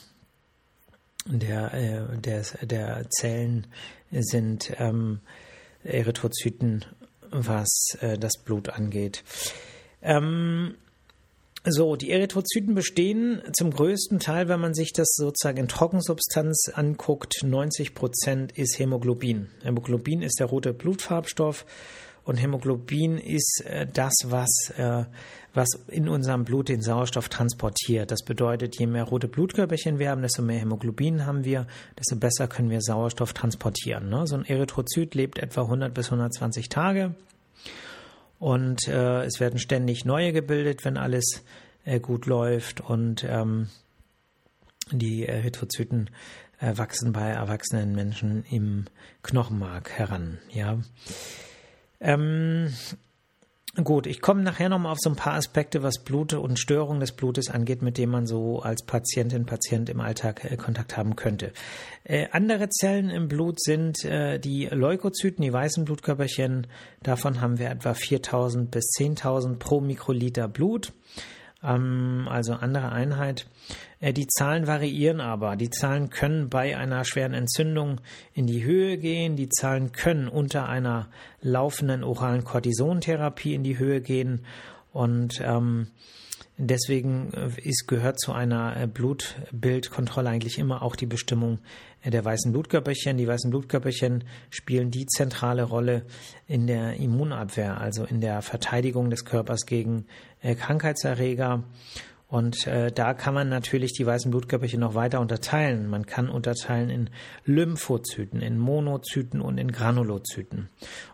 [1.26, 3.66] der, äh, des, der Zellen
[4.10, 5.20] sind ähm,
[5.82, 6.84] Erythrozyten,
[7.30, 9.24] was äh, das Blut angeht.
[10.00, 10.76] Ähm,
[11.64, 17.42] so, die Erythrozyten bestehen zum größten Teil, wenn man sich das sozusagen in Trockensubstanz anguckt,
[17.42, 19.48] 90 Prozent ist Hämoglobin.
[19.62, 21.66] Hämoglobin ist der rote Blutfarbstoff
[22.24, 25.04] und Hämoglobin ist äh, das, was, äh,
[25.52, 28.10] was in unserem Blut den Sauerstoff transportiert.
[28.10, 31.66] Das bedeutet, je mehr rote Blutkörperchen wir haben, desto mehr Hämoglobin haben wir,
[31.98, 34.08] desto besser können wir Sauerstoff transportieren.
[34.08, 34.26] Ne?
[34.26, 37.14] So ein Erythrozyt lebt etwa 100 bis 120 Tage
[38.40, 41.44] und äh, es werden ständig neue gebildet, wenn alles
[41.84, 43.68] äh, gut läuft und ähm,
[44.90, 46.10] die Erythrozyten
[46.58, 48.86] äh, wachsen bei erwachsenen Menschen im
[49.22, 50.38] Knochenmark heran.
[50.50, 50.78] Ja.
[52.00, 52.72] Ähm,
[53.76, 57.12] Gut, ich komme nachher nochmal auf so ein paar Aspekte, was Blut und Störungen des
[57.12, 61.52] Blutes angeht, mit denen man so als Patientin, Patient im Alltag äh, Kontakt haben könnte.
[62.02, 66.66] Äh, andere Zellen im Blut sind äh, die Leukozyten, die weißen Blutkörperchen.
[67.04, 70.92] Davon haben wir etwa 4000 bis 10.000 pro Mikroliter Blut
[71.62, 73.46] ähm, also andere Einheit.
[74.00, 75.56] Äh, die Zahlen variieren aber.
[75.56, 78.00] Die Zahlen können bei einer schweren Entzündung
[78.32, 79.36] in die Höhe gehen.
[79.36, 81.08] Die Zahlen können unter einer
[81.40, 84.44] laufenden oralen Kortisontherapie in die Höhe gehen.
[84.92, 85.88] Und ähm,
[86.66, 91.58] deswegen ist, gehört zu einer Blutbildkontrolle eigentlich immer auch die Bestimmung
[92.04, 93.16] der weißen Blutkörperchen.
[93.16, 96.02] Die weißen Blutkörperchen spielen die zentrale Rolle
[96.46, 100.06] in der Immunabwehr, also in der Verteidigung des Körpers gegen
[100.42, 101.64] Krankheitserreger.
[102.30, 105.88] Und äh, da kann man natürlich die weißen Blutkörperchen noch weiter unterteilen.
[105.88, 107.10] Man kann unterteilen in
[107.44, 110.68] Lymphozyten, in Monozyten und in Granulozyten.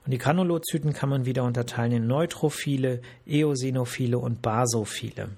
[0.05, 5.31] Und die Granulozyten kann man wieder unterteilen in Neutrophile, Eosinophile und Basophile.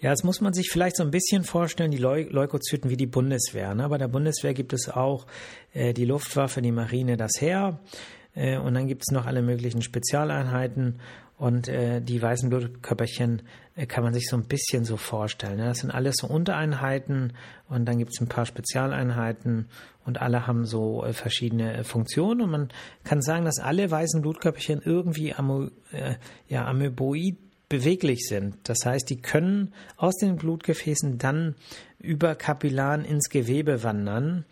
[0.00, 3.06] Ja, jetzt muss man sich vielleicht so ein bisschen vorstellen, die Leu Leukozyten wie die
[3.06, 3.74] Bundeswehr.
[3.74, 3.88] Ne?
[3.88, 5.26] Bei der Bundeswehr gibt es auch
[5.72, 7.80] äh, die Luftwaffe, die Marine, das Heer.
[8.34, 11.00] Äh, und dann gibt es noch alle möglichen Spezialeinheiten.
[11.38, 13.42] Und äh, die weißen Blutkörperchen
[13.76, 15.58] äh, kann man sich so ein bisschen so vorstellen.
[15.58, 15.66] Ne?
[15.66, 17.32] Das sind alles so Untereinheiten
[17.68, 19.68] und dann gibt es ein paar Spezialeinheiten
[20.04, 22.40] und alle haben so äh, verschiedene äh, Funktionen.
[22.40, 22.68] Und man
[23.04, 26.16] kann sagen, dass alle weißen Blutkörperchen irgendwie amo, äh,
[26.48, 28.56] ja, amöboid beweglich sind.
[28.68, 31.54] Das heißt, die können aus den Blutgefäßen dann
[31.98, 34.44] über Kapillaren ins Gewebe wandern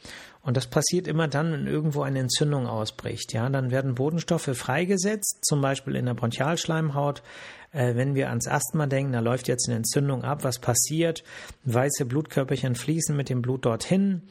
[0.46, 3.32] und das passiert immer dann, wenn irgendwo eine Entzündung ausbricht.
[3.32, 7.24] Ja, dann werden Bodenstoffe freigesetzt, zum Beispiel in der Bronchialschleimhaut.
[7.72, 10.44] Äh, wenn wir ans Asthma denken, da läuft jetzt eine Entzündung ab.
[10.44, 11.24] Was passiert?
[11.64, 14.22] Weiße Blutkörperchen fließen mit dem Blut dorthin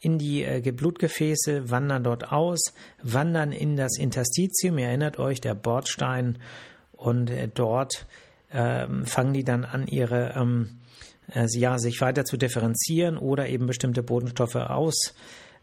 [0.00, 4.76] in die äh, Blutgefäße, wandern dort aus, wandern in das Interstitium.
[4.76, 6.36] Ihr erinnert euch, der Bordstein.
[6.92, 8.06] Und äh, dort
[8.52, 10.77] ähm, fangen die dann an, ihre ähm, äh,
[11.34, 14.56] ja, sich weiter zu differenzieren oder eben bestimmte Bodenstoffe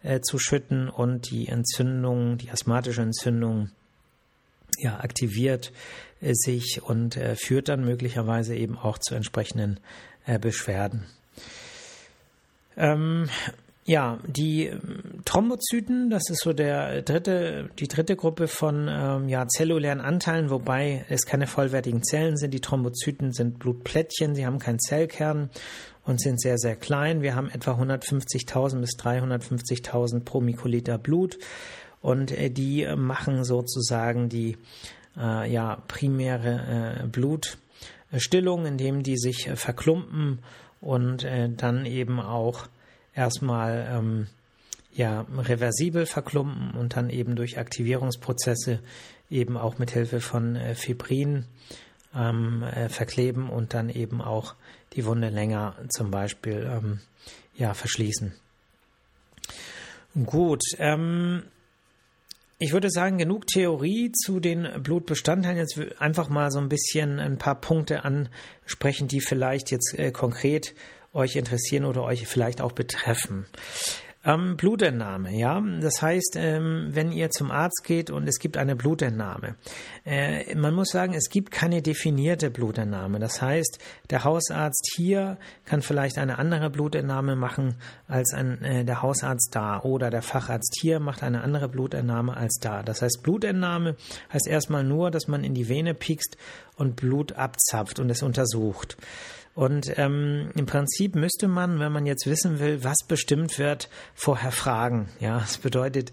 [0.03, 3.71] auszuschütten und die Entzündung, die asthmatische Entzündung
[4.77, 5.71] ja, aktiviert
[6.21, 9.79] äh, sich und äh, führt dann möglicherweise eben auch zu entsprechenden
[10.41, 11.05] Beschwerden.
[12.77, 13.29] Ähm,
[13.87, 19.47] ja, die ähm, Thrombozyten, das ist so der dritte, die dritte Gruppe von ähm, ja,
[19.47, 22.53] zellulären Anteilen, wobei es keine vollwertigen Zellen sind.
[22.53, 25.51] Die Thrombozyten sind Blutplättchen, sie haben keinen Zellkern
[26.03, 27.21] und sind sehr, sehr klein.
[27.21, 31.37] Wir haben etwa 150.000 bis 350.000 pro Mikroliter Blut
[32.01, 34.57] und äh, die machen sozusagen die
[35.15, 40.39] äh, ja, primäre äh, Blutstillung, indem die sich äh, verklumpen
[40.81, 42.67] und äh, dann eben auch
[43.15, 44.27] erstmal ähm,
[44.93, 48.79] ja, reversibel verklumpen und dann eben durch Aktivierungsprozesse
[49.29, 51.45] eben auch mit Hilfe von äh, Fibrin
[52.15, 54.55] ähm, äh, verkleben und dann eben auch
[54.93, 56.99] die Wunde länger zum Beispiel ähm,
[57.55, 58.33] ja, verschließen.
[60.25, 61.43] Gut, ähm,
[62.57, 65.57] ich würde sagen, genug Theorie zu den Blutbestandteilen.
[65.57, 70.73] Jetzt einfach mal so ein bisschen ein paar Punkte ansprechen, die vielleicht jetzt äh, konkret
[71.15, 73.45] euch interessieren oder euch vielleicht auch betreffen.
[74.25, 75.61] Ähm, Blutentnahme, ja.
[75.81, 79.55] Das heißt, ähm, wenn ihr zum Arzt geht und es gibt eine Blutentnahme,
[80.03, 83.19] äh, man muss sagen, es gibt keine definierte Blutentnahme.
[83.19, 83.77] Das heißt,
[84.09, 87.75] der Hausarzt hier kann vielleicht eine andere Blutentnahme machen
[88.07, 92.57] als ein, äh, der Hausarzt da oder der Facharzt hier macht eine andere Blutentnahme als
[92.59, 92.81] da.
[92.81, 93.95] Das heißt, Blutentnahme
[94.33, 96.35] heißt erstmal nur, dass man in die Vene piekst
[96.77, 98.97] und Blut abzapft und es untersucht.
[99.55, 104.51] Und ähm, im Prinzip müsste man, wenn man jetzt wissen will, was bestimmt wird, vorher
[104.51, 105.07] fragen.
[105.21, 106.11] Ja, das bedeutet,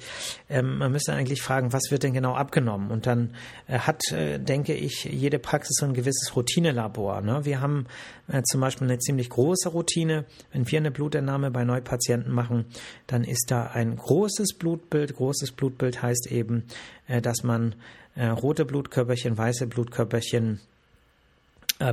[0.49, 2.93] ähm, man müsste eigentlich fragen, was wird denn genau abgenommen?
[2.93, 3.35] Und dann
[3.67, 7.21] äh, hat, äh, denke ich, jede Praxis so ein gewisses Routinelabor.
[7.21, 7.45] Ne?
[7.45, 7.87] Wir haben
[8.29, 10.25] äh, zum Beispiel eine ziemlich große Routine.
[10.53, 12.67] Wenn wir eine Blutentnahme bei Neupatienten machen,
[13.09, 15.17] dann ist da ein großes Blutbild.
[15.17, 16.63] Großes Blutbild heißt eben,
[17.09, 17.75] äh, dass man
[18.15, 20.61] äh, rote Blutkörperchen, weiße Blutkörperchen,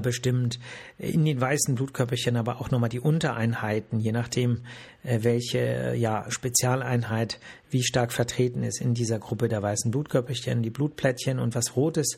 [0.01, 0.59] bestimmt
[0.97, 4.61] in den weißen Blutkörperchen aber auch nochmal die Untereinheiten, je nachdem,
[5.03, 7.39] äh, welche ja, Spezialeinheit
[7.69, 11.39] wie stark vertreten ist in dieser Gruppe der weißen Blutkörperchen, die Blutplättchen.
[11.39, 12.17] Und was rotes,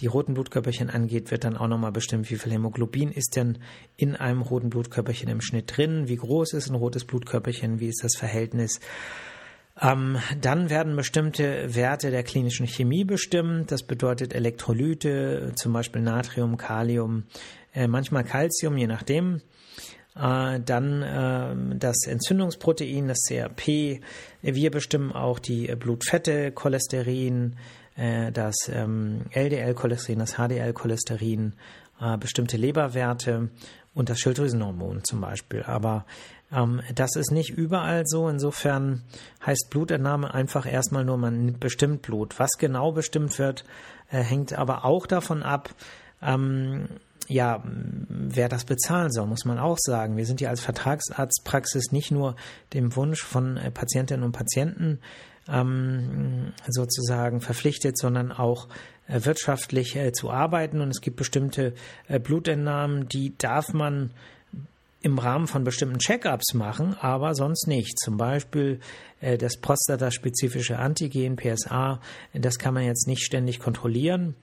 [0.00, 3.58] die roten Blutkörperchen angeht, wird dann auch nochmal bestimmt, wie viel Hämoglobin ist denn
[3.96, 8.04] in einem roten Blutkörperchen im Schnitt drin, wie groß ist ein rotes Blutkörperchen, wie ist
[8.04, 8.80] das Verhältnis
[9.80, 13.70] ähm, dann werden bestimmte Werte der klinischen Chemie bestimmt.
[13.70, 17.24] Das bedeutet Elektrolyte, zum Beispiel Natrium, Kalium,
[17.74, 19.40] äh, manchmal Calcium, je nachdem.
[20.16, 24.00] Äh, dann äh, das Entzündungsprotein, das CRP.
[24.42, 27.56] Wir bestimmen auch die Blutfette, Cholesterin,
[27.96, 31.52] äh, das ähm, LDL-Cholesterin, das HDL-Cholesterin,
[32.00, 33.50] äh, bestimmte Leberwerte
[33.94, 35.62] und das Schilddrüsenhormon zum Beispiel.
[35.62, 36.04] Aber
[36.52, 38.28] ähm, das ist nicht überall so.
[38.28, 39.02] Insofern
[39.44, 42.38] heißt Blutentnahme einfach erstmal nur, man nimmt bestimmt Blut.
[42.38, 43.64] Was genau bestimmt wird,
[44.10, 45.70] äh, hängt aber auch davon ab,
[46.22, 46.88] ähm,
[47.28, 47.62] ja,
[48.08, 50.16] wer das bezahlen soll, muss man auch sagen.
[50.16, 52.36] Wir sind ja als Vertragsarztpraxis nicht nur
[52.72, 55.00] dem Wunsch von äh, Patientinnen und Patienten
[55.46, 58.68] ähm, sozusagen verpflichtet, sondern auch
[59.08, 61.74] äh, wirtschaftlich äh, zu arbeiten und es gibt bestimmte
[62.06, 64.10] äh, Blutentnahmen, die darf man
[65.00, 67.98] im Rahmen von bestimmten Check-ups machen, aber sonst nicht.
[67.98, 68.80] Zum Beispiel
[69.20, 72.00] äh, das prostataspezifische Antigen, PSA,
[72.34, 74.34] das kann man jetzt nicht ständig kontrollieren.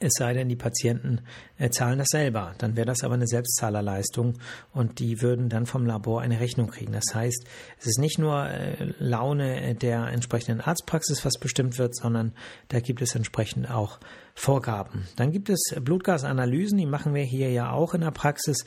[0.00, 1.22] Es sei denn, die Patienten
[1.58, 2.54] äh, zahlen das selber.
[2.58, 4.34] Dann wäre das aber eine Selbstzahlerleistung
[4.72, 6.92] und die würden dann vom Labor eine Rechnung kriegen.
[6.92, 7.44] Das heißt,
[7.80, 12.32] es ist nicht nur äh, Laune der entsprechenden Arztpraxis, was bestimmt wird, sondern
[12.68, 13.98] da gibt es entsprechend auch
[14.34, 15.08] Vorgaben.
[15.16, 18.66] Dann gibt es Blutgasanalysen, die machen wir hier ja auch in der Praxis.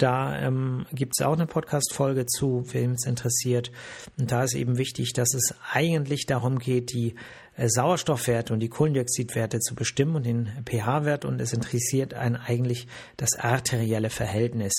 [0.00, 3.70] Da ähm, gibt es auch eine Podcast-Folge zu, wem es interessiert.
[4.18, 7.16] Und da ist eben wichtig, dass es eigentlich darum geht, die
[7.56, 11.26] äh, Sauerstoffwerte und die Kohlendioxidwerte zu bestimmen und den pH-Wert.
[11.26, 12.86] Und es interessiert einen eigentlich
[13.18, 14.72] das arterielle Verhältnis.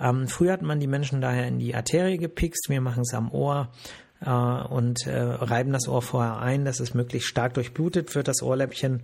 [0.00, 2.70] Ähm, früher hat man die Menschen daher in die Arterie gepikst.
[2.70, 3.70] Wir machen es am Ohr
[4.22, 8.42] äh, und äh, reiben das Ohr vorher ein, dass es möglichst stark durchblutet wird, das
[8.42, 9.02] Ohrläppchen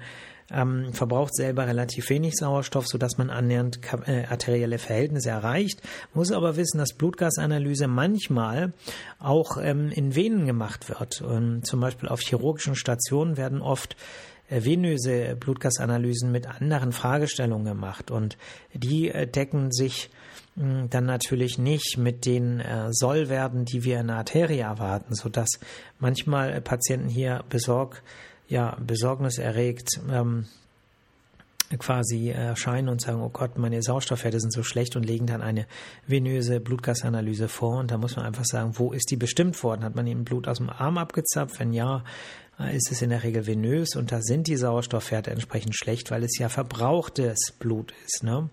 [0.53, 5.81] ähm, verbraucht selber relativ wenig Sauerstoff, sodass man annähernd äh, arterielle Verhältnisse erreicht.
[6.15, 8.73] Muss aber wissen, dass Blutgasanalyse manchmal
[9.19, 11.21] auch ähm, in Venen gemacht wird.
[11.23, 13.97] Und zum Beispiel auf chirurgischen Stationen werden oft
[14.51, 18.37] äh, venöse Blutgasanalysen mit anderen Fragestellungen gemacht und
[18.75, 20.11] die äh, decken sich
[20.57, 25.61] hm, dann natürlich nicht mit den äh, Sollwerten, die wir in der Arterie erwarten, sodass
[26.01, 28.03] manchmal Patienten hier besorgt
[28.51, 30.47] ja, besorgniserregt ähm,
[31.79, 35.67] quasi erscheinen und sagen, oh Gott, meine Sauerstoffwerte sind so schlecht und legen dann eine
[36.07, 37.79] venöse Blutgasanalyse vor.
[37.79, 39.85] Und da muss man einfach sagen, wo ist die bestimmt worden?
[39.85, 41.61] Hat man ihnen Blut aus dem Arm abgezapft?
[41.61, 42.03] Wenn ja,
[42.75, 46.37] ist es in der Regel venös und da sind die Sauerstoffwerte entsprechend schlecht, weil es
[46.39, 48.51] ja verbrauchtes Blut ist, ne?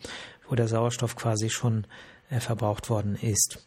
[0.47, 1.85] wo der Sauerstoff quasi schon
[2.29, 3.65] äh, verbraucht worden ist.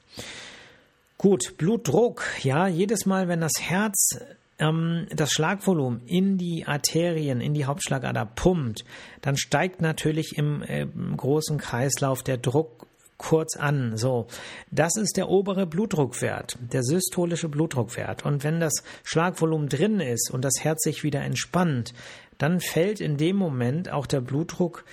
[1.18, 2.24] Gut, Blutdruck.
[2.42, 4.20] Ja, jedes Mal, wenn das Herz
[4.61, 8.85] ähm, das Schlagvolumen in die Arterien, in die Hauptschlagader pumpt,
[9.23, 12.87] dann steigt natürlich im, äh, großen Kreislauf der Druck
[13.20, 13.96] kurz an.
[13.96, 14.27] So,
[14.70, 18.25] das ist der obere Blutdruckwert, der systolische Blutdruckwert.
[18.25, 21.92] Und wenn das Schlagvolumen drin ist und das Herz sich wieder entspannt,
[22.38, 24.85] dann fällt in dem Moment auch der Blutdruck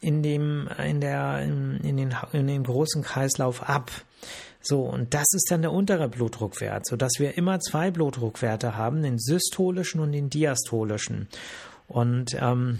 [0.00, 3.90] in dem, in der, in, in den, in den großen Kreislauf ab.
[4.62, 9.18] So, und das ist dann der untere Blutdruckwert, sodass wir immer zwei Blutdruckwerte haben, den
[9.18, 11.28] systolischen und den diastolischen.
[11.88, 12.78] Und ähm,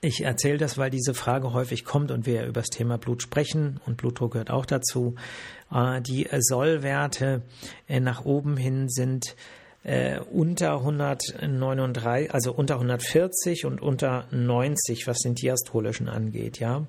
[0.00, 3.80] ich erzähle das, weil diese Frage häufig kommt und wir über das Thema Blut sprechen
[3.84, 5.14] und Blutdruck gehört auch dazu.
[5.70, 7.42] Äh, die Sollwerte
[7.86, 9.36] äh, nach oben hin sind
[9.82, 16.86] äh, unter 139, also unter 140 und unter 90, was den diastolischen angeht, ja.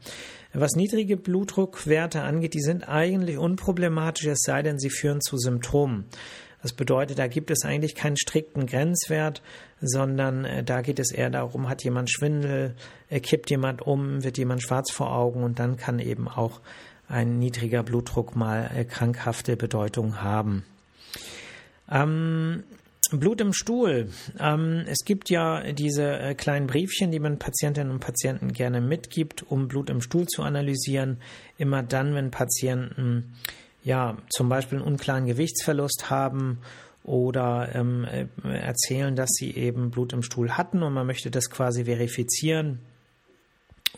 [0.54, 6.06] Was niedrige Blutdruckwerte angeht, die sind eigentlich unproblematisch, es sei denn, sie führen zu Symptomen.
[6.62, 9.42] Das bedeutet, da gibt es eigentlich keinen strikten Grenzwert,
[9.82, 12.76] sondern äh, da geht es eher darum, hat jemand Schwindel,
[13.10, 16.60] äh, kippt jemand um, wird jemand schwarz vor Augen und dann kann eben auch
[17.08, 20.64] ein niedriger Blutdruck mal äh, krankhafte Bedeutung haben.
[21.90, 22.64] Ähm,
[23.20, 24.10] Blut im Stuhl.
[24.40, 29.44] Ähm, es gibt ja diese äh, kleinen Briefchen, die man Patientinnen und Patienten gerne mitgibt,
[29.44, 31.18] um Blut im Stuhl zu analysieren.
[31.58, 33.34] Immer dann, wenn Patienten
[33.84, 36.60] ja zum Beispiel einen unklaren Gewichtsverlust haben
[37.04, 41.50] oder ähm, äh, erzählen, dass sie eben Blut im Stuhl hatten und man möchte das
[41.50, 42.80] quasi verifizieren.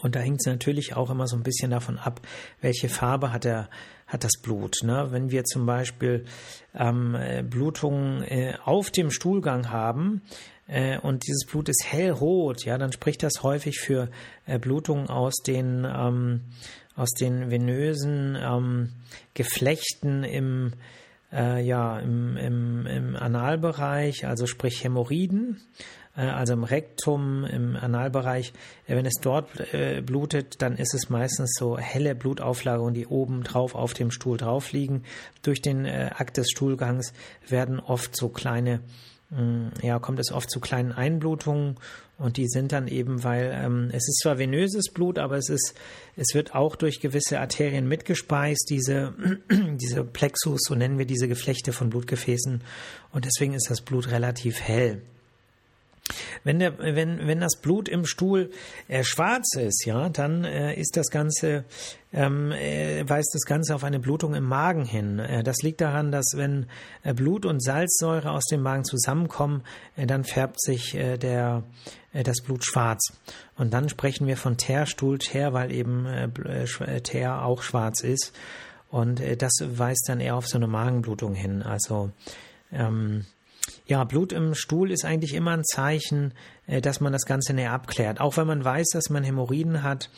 [0.02, 2.21] Und da hängt es natürlich auch immer so ein bisschen davon ab,
[2.62, 3.69] welche Farbe hat der
[4.13, 4.78] hat das Blut.
[4.84, 5.08] Ne?
[5.10, 6.26] Wenn wir zum Beispiel
[6.73, 7.17] ähm,
[7.49, 10.21] Blutungen äh, auf dem Stuhlgang haben,
[10.67, 14.10] äh, und dieses Blut ist hellrot, ja, dann spricht das häufig für
[14.45, 16.41] äh, Blutungen aus den ähm,
[16.95, 18.89] aus den venösen ähm,
[19.34, 20.73] Geflechten im
[21.32, 25.60] äh, ja im, im, im Analbereich, also sprich Hämorrhoiden.
[26.15, 28.54] Äh, also im Rektum, im Analbereich.
[28.88, 33.43] Äh, wenn es dort äh, blutet, dann ist es meistens so helle Blutauflagerungen, die oben
[33.43, 35.04] drauf auf dem Stuhl drauf liegen.
[35.41, 37.13] Durch den Akt des Stuhlgangs
[37.47, 38.82] werden oft so kleine
[39.30, 41.76] mm, ja, kommt es oft zu kleinen Einblutungen
[42.17, 45.73] und die sind dann eben, weil ähm, es ist zwar venöses Blut, aber es ist,
[46.15, 49.13] es wird auch durch gewisse Arterien mitgespeist, diese,
[49.49, 52.63] diese Plexus, so nennen wir diese Geflechte von Blutgefäßen
[53.12, 55.02] und deswegen ist das Blut relativ hell.
[56.44, 58.52] Wenn, der, wenn, wenn das Blut im Stuhl
[58.89, 61.63] äh, schwarz ist, ja, dann äh, ist das Ganze,
[62.12, 65.20] ähm, äh, weist das Ganze auf eine Blutung im Magen hin.
[65.20, 66.66] Äh, das liegt daran, dass wenn
[67.04, 69.63] äh, Blut und Salzsäure aus dem Magen zusammenkommen,
[69.96, 71.63] äh, dann färbt sich der,
[72.12, 73.13] das Blut schwarz.
[73.56, 76.06] Und dann sprechen wir von Teerstuhl, Teer, weil eben
[77.04, 78.34] Teer auch schwarz ist.
[78.89, 81.63] Und das weist dann eher auf so eine Magenblutung hin.
[81.63, 82.12] Also
[82.72, 83.26] ähm,
[83.86, 86.34] ja, Blut im Stuhl ist eigentlich immer ein Zeichen,
[86.67, 88.22] äh, dass man das Ganze näher abklärt.
[88.22, 90.10] Auch wenn man weiß, dass man Hämorrhoiden hat,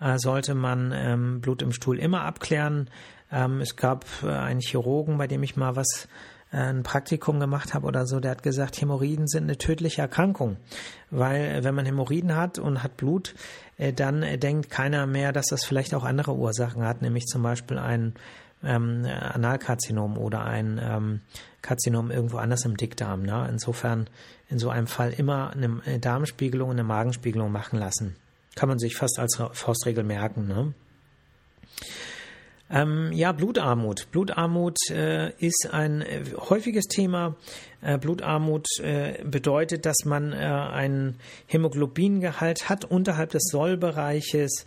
[0.00, 2.90] äh, sollte man ähm, Blut im Stuhl immer abklären.
[3.30, 6.08] Ähm, es gab äh, einen Chirurgen, bei dem ich mal was
[6.50, 10.56] ein Praktikum gemacht habe oder so, der hat gesagt, Hämorrhoiden sind eine tödliche Erkrankung,
[11.10, 13.34] weil wenn man Hämorrhoiden hat und hat Blut,
[13.96, 18.14] dann denkt keiner mehr, dass das vielleicht auch andere Ursachen hat, nämlich zum Beispiel ein
[18.62, 21.20] ähm, Analkarzinom oder ein ähm,
[21.64, 23.22] Karzinom irgendwo anders im Dickdarm.
[23.22, 23.48] Ne?
[23.50, 24.06] Insofern
[24.48, 28.14] in so einem Fall immer eine Darmspiegelung und eine Magenspiegelung machen lassen.
[28.54, 30.46] Kann man sich fast als Faustregel merken.
[30.46, 30.74] Ne?
[32.70, 34.10] Ähm, ja, Blutarmut.
[34.12, 37.36] Blutarmut äh, ist ein äh, häufiges Thema.
[37.82, 44.64] Äh, Blutarmut äh, bedeutet, dass man äh, einen Hämoglobingehalt hat unterhalb des Sollbereiches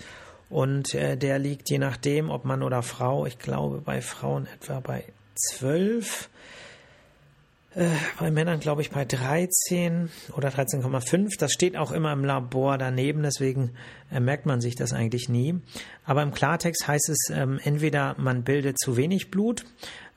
[0.49, 4.79] und äh, der liegt je nachdem, ob Mann oder Frau, ich glaube bei Frauen etwa
[4.79, 5.03] bei
[5.35, 6.29] 12
[7.75, 11.37] äh, bei Männern glaube ich bei 13 oder 13,5.
[11.37, 13.71] Das steht auch immer im Labor daneben, deswegen
[14.11, 15.59] äh, merkt man sich das eigentlich nie.
[16.05, 19.65] Aber im Klartext heißt es ähm, entweder man bildet zu wenig Blut,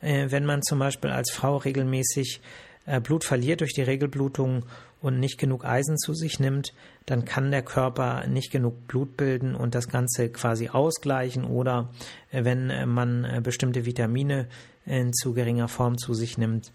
[0.01, 2.41] äh, wenn man zum Beispiel als Frau regelmäßig
[2.87, 4.65] äh, Blut verliert durch die Regelblutung
[5.03, 6.73] und nicht genug Eisen zu sich nimmt,
[7.07, 11.91] dann kann der Körper nicht genug Blut bilden und das Ganze quasi ausgleichen oder
[12.31, 14.47] äh, wenn man bestimmte Vitamine
[14.87, 16.73] in zu geringer Form zu sich nimmt,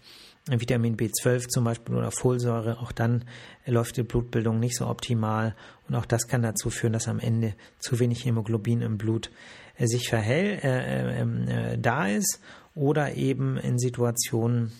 [0.48, 3.24] Vitamin B12 zum Beispiel oder Folsäure, auch dann
[3.66, 5.56] läuft die Blutbildung nicht so optimal
[5.88, 9.30] und auch das kann dazu führen, dass am Ende zu wenig Hämoglobin im Blut
[9.76, 12.40] äh, sich verhält, äh, ähm, äh, da ist
[12.74, 14.72] oder eben in Situationen,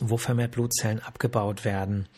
[0.00, 2.08] wo vermehrt Blutzellen abgebaut werden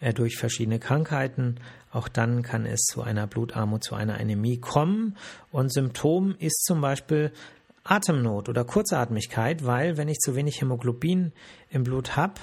[0.00, 1.56] äh, durch verschiedene Krankheiten.
[1.90, 5.16] Auch dann kann es zu einer Blutarmut, zu einer Anämie kommen.
[5.50, 7.32] Und Symptom ist zum Beispiel
[7.90, 11.32] Atemnot oder Kurzatmigkeit, weil wenn ich zu wenig Hämoglobin
[11.70, 12.34] im Blut habe,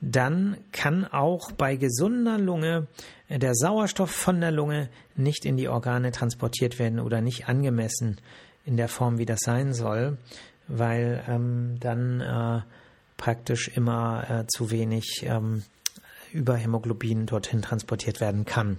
[0.00, 2.88] dann kann auch bei gesunder Lunge
[3.28, 8.20] äh, der Sauerstoff von der Lunge nicht in die Organe transportiert werden oder nicht angemessen
[8.64, 10.18] in der Form, wie das sein soll,
[10.68, 12.60] weil ähm, dann äh,
[13.16, 15.62] praktisch immer äh, zu wenig ähm,
[16.32, 18.78] Überhämoglobin dorthin transportiert werden kann.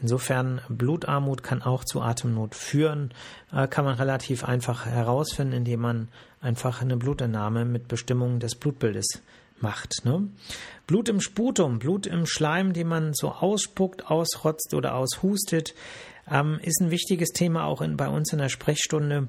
[0.00, 3.12] Insofern Blutarmut kann auch zu Atemnot führen,
[3.52, 6.08] äh, kann man relativ einfach herausfinden, indem man
[6.40, 9.22] einfach eine Blutentnahme mit Bestimmung des Blutbildes
[9.60, 10.04] macht.
[10.04, 10.28] Ne?
[10.86, 15.74] Blut im Sputum, Blut im Schleim, den man so ausspuckt, ausrotzt oder aushustet,
[16.30, 19.28] ähm, ist ein wichtiges Thema auch in, bei uns in der Sprechstunde.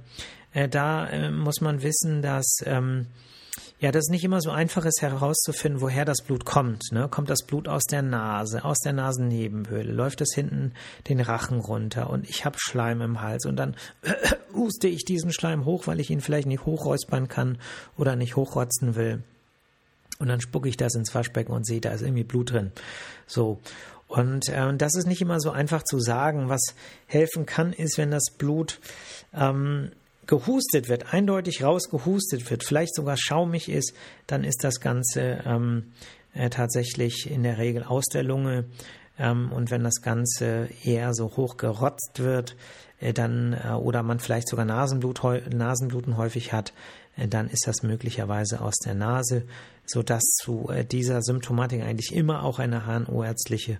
[0.51, 3.08] Äh, da äh, muss man wissen, dass ähm,
[3.80, 6.92] ja, das nicht immer so einfach ist herauszufinden, woher das Blut kommt.
[6.92, 7.08] Ne?
[7.10, 10.74] Kommt das Blut aus der Nase, aus der Nasennebenhöhle, läuft es hinten
[11.08, 13.76] den Rachen runter und ich habe Schleim im Hals und dann
[14.54, 17.58] huste ich diesen Schleim hoch, weil ich ihn vielleicht nicht hochräuspern kann
[17.98, 19.24] oder nicht hochrotzen will.
[20.20, 22.74] Und dann spucke ich das ins Waschbecken und sehe, da ist irgendwie Blut drin.
[23.26, 23.60] So.
[24.08, 26.50] Und äh, das ist nicht immer so einfach zu sagen.
[26.50, 28.80] Was helfen kann, ist, wenn das Blut
[29.34, 29.92] ähm,
[30.30, 33.94] gehustet wird, eindeutig rausgehustet wird, vielleicht sogar schaumig ist,
[34.28, 35.92] dann ist das Ganze ähm,
[36.34, 38.65] äh, tatsächlich in der Regel aus der Lunge.
[39.18, 42.56] Ähm, und wenn das Ganze eher so hoch gerotzt wird,
[43.00, 45.20] äh, dann äh, oder man vielleicht sogar Nasenblut,
[45.52, 46.74] Nasenbluten häufig hat,
[47.18, 49.48] äh, dann ist das möglicherweise aus der Nase,
[49.88, 53.80] so dass zu äh, dieser Symptomatik eigentlich immer auch eine HNO-ärztliche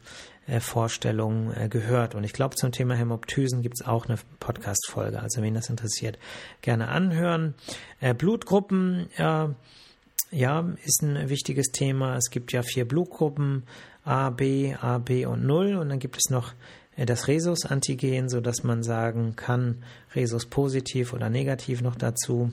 [0.50, 2.16] äh, Vorstellung gehört.
[2.16, 5.20] Und ich glaube, zum Thema Hämoptysen gibt es auch eine Podcast-Folge.
[5.20, 6.18] Also, wen das interessiert,
[6.62, 7.54] gerne anhören.
[8.18, 9.10] Blutgruppen,
[10.32, 12.16] ja, ist ein wichtiges Thema.
[12.16, 13.64] Es gibt ja vier Blutgruppen,
[14.04, 15.76] A, B, A, B und 0.
[15.76, 16.54] Und dann gibt es noch
[16.96, 19.84] das Rhesus-Antigen, sodass man sagen kann,
[20.16, 22.52] Rhesus positiv oder negativ noch dazu.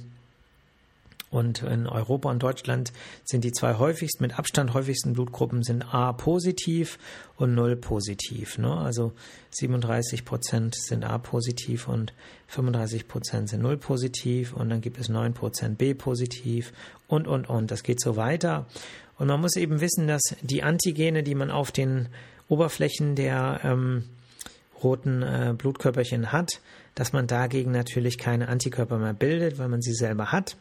[1.31, 2.93] Und in Europa und Deutschland
[3.25, 6.99] sind die zwei häufigsten, mit Abstand häufigsten Blutgruppen sind A positiv
[7.37, 8.59] und 0 positiv.
[8.59, 8.73] Ne?
[8.73, 9.13] Also
[9.51, 12.15] 37 Prozent sind A positiv und
[12.47, 16.73] 35 Prozent sind 0 positiv und dann gibt es 9 Prozent B positiv
[17.09, 17.71] und, und, und.
[17.71, 18.67] Das geht so weiter.
[19.19, 22.09] Und man muss eben wissen, dass die Antigene, die man auf den
[22.49, 24.05] Oberflächen der ähm,
[24.83, 26.61] roten äh, Blutkörperchen hat,
[26.95, 30.57] dass man dagegen natürlich keine Antikörper mehr bildet, weil man sie selber hat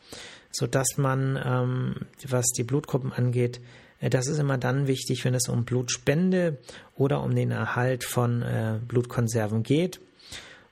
[0.56, 1.96] so dass man, ähm,
[2.28, 3.60] was die Blutgruppen angeht,
[4.00, 6.58] äh, das ist immer dann wichtig, wenn es um Blutspende
[6.96, 10.00] oder um den Erhalt von äh, Blutkonserven geht.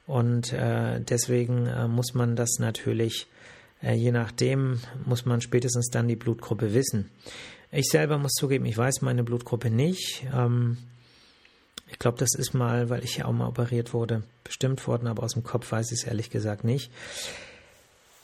[0.05, 3.27] Und äh, deswegen äh, muss man das natürlich,
[3.81, 7.09] äh, je nachdem, muss man spätestens dann die Blutgruppe wissen.
[7.71, 10.25] Ich selber muss zugeben, ich weiß meine Blutgruppe nicht.
[10.33, 10.77] Ähm,
[11.93, 15.21] ich glaube, das ist mal, weil ich ja auch mal operiert wurde, bestimmt worden, aber
[15.21, 16.91] aus dem Kopf weiß ich es ehrlich gesagt nicht.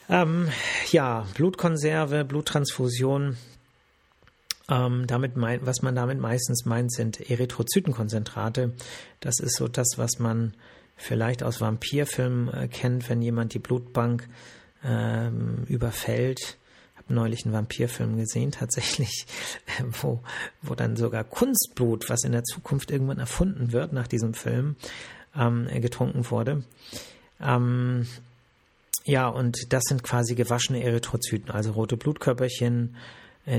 [0.10, 0.50] Ähm,
[0.92, 3.38] ja, Blutkonserve, Bluttransfusion.
[4.70, 8.74] Ähm, damit mein, was man damit meistens meint, sind Erythrozytenkonzentrate.
[9.20, 10.56] Das ist so das, was man
[10.96, 14.28] vielleicht aus Vampirfilmen äh, kennt, wenn jemand die Blutbank
[14.84, 16.58] ähm, überfällt.
[17.10, 19.26] Neulich einen Vampirfilm gesehen, tatsächlich,
[20.02, 20.22] wo,
[20.62, 24.76] wo dann sogar Kunstblut, was in der Zukunft irgendwann erfunden wird nach diesem Film,
[25.36, 26.64] ähm, getrunken wurde.
[27.42, 28.08] Ähm,
[29.06, 32.98] ja, und das sind quasi gewaschene Erythrozyten, also rote Blutkörperchen, äh,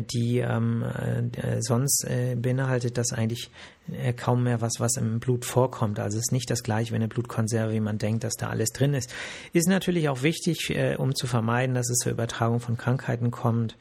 [0.00, 3.50] die ähm, äh, sonst äh, beinhaltet das eigentlich
[3.90, 5.98] äh, kaum mehr was, was im Blut vorkommt.
[5.98, 8.70] Also es ist nicht das gleiche wie eine Blutkonserve, wie man denkt, dass da alles
[8.70, 9.12] drin ist.
[9.52, 13.76] Ist natürlich auch wichtig, äh, um zu vermeiden, dass es zur Übertragung von Krankheiten kommt.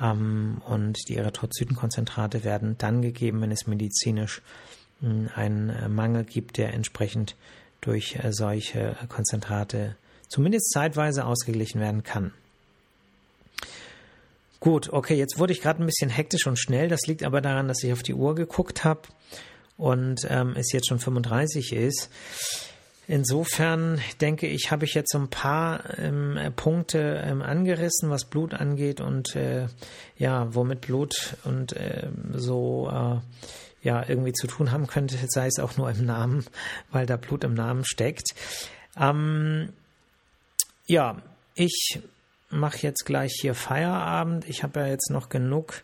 [0.00, 4.42] Ähm, und die Erythrozytenkonzentrate werden dann gegeben, wenn es medizinisch
[5.00, 7.36] mh, hm, einen äh, Mangel gibt, der entsprechend
[7.80, 9.94] durch solche Konzentrate
[10.28, 12.32] zumindest zeitweise ausgeglichen werden kann.
[14.60, 16.88] Gut, okay, jetzt wurde ich gerade ein bisschen hektisch und schnell.
[16.88, 19.02] Das liegt aber daran, dass ich auf die Uhr geguckt habe
[19.76, 22.10] und ähm, es jetzt schon 35 ist.
[23.06, 28.52] Insofern denke ich, habe ich jetzt so ein paar ähm, Punkte ähm, angerissen, was Blut
[28.52, 29.68] angeht und äh,
[30.18, 35.58] ja, womit Blut und äh, so äh, ja irgendwie zu tun haben könnte, sei es
[35.58, 36.44] auch nur im Namen,
[36.90, 38.34] weil da Blut im Namen steckt.
[39.00, 39.72] Ähm,
[40.86, 41.22] ja,
[41.54, 42.00] ich
[42.50, 44.48] mache jetzt gleich hier Feierabend.
[44.48, 45.82] Ich habe ja jetzt noch genug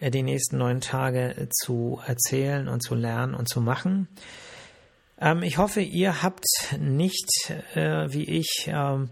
[0.00, 4.08] äh, die nächsten neun Tage äh, zu erzählen und zu lernen und zu machen.
[5.20, 6.46] Ähm, ich hoffe, ihr habt
[6.78, 9.06] nicht äh, wie ich äh,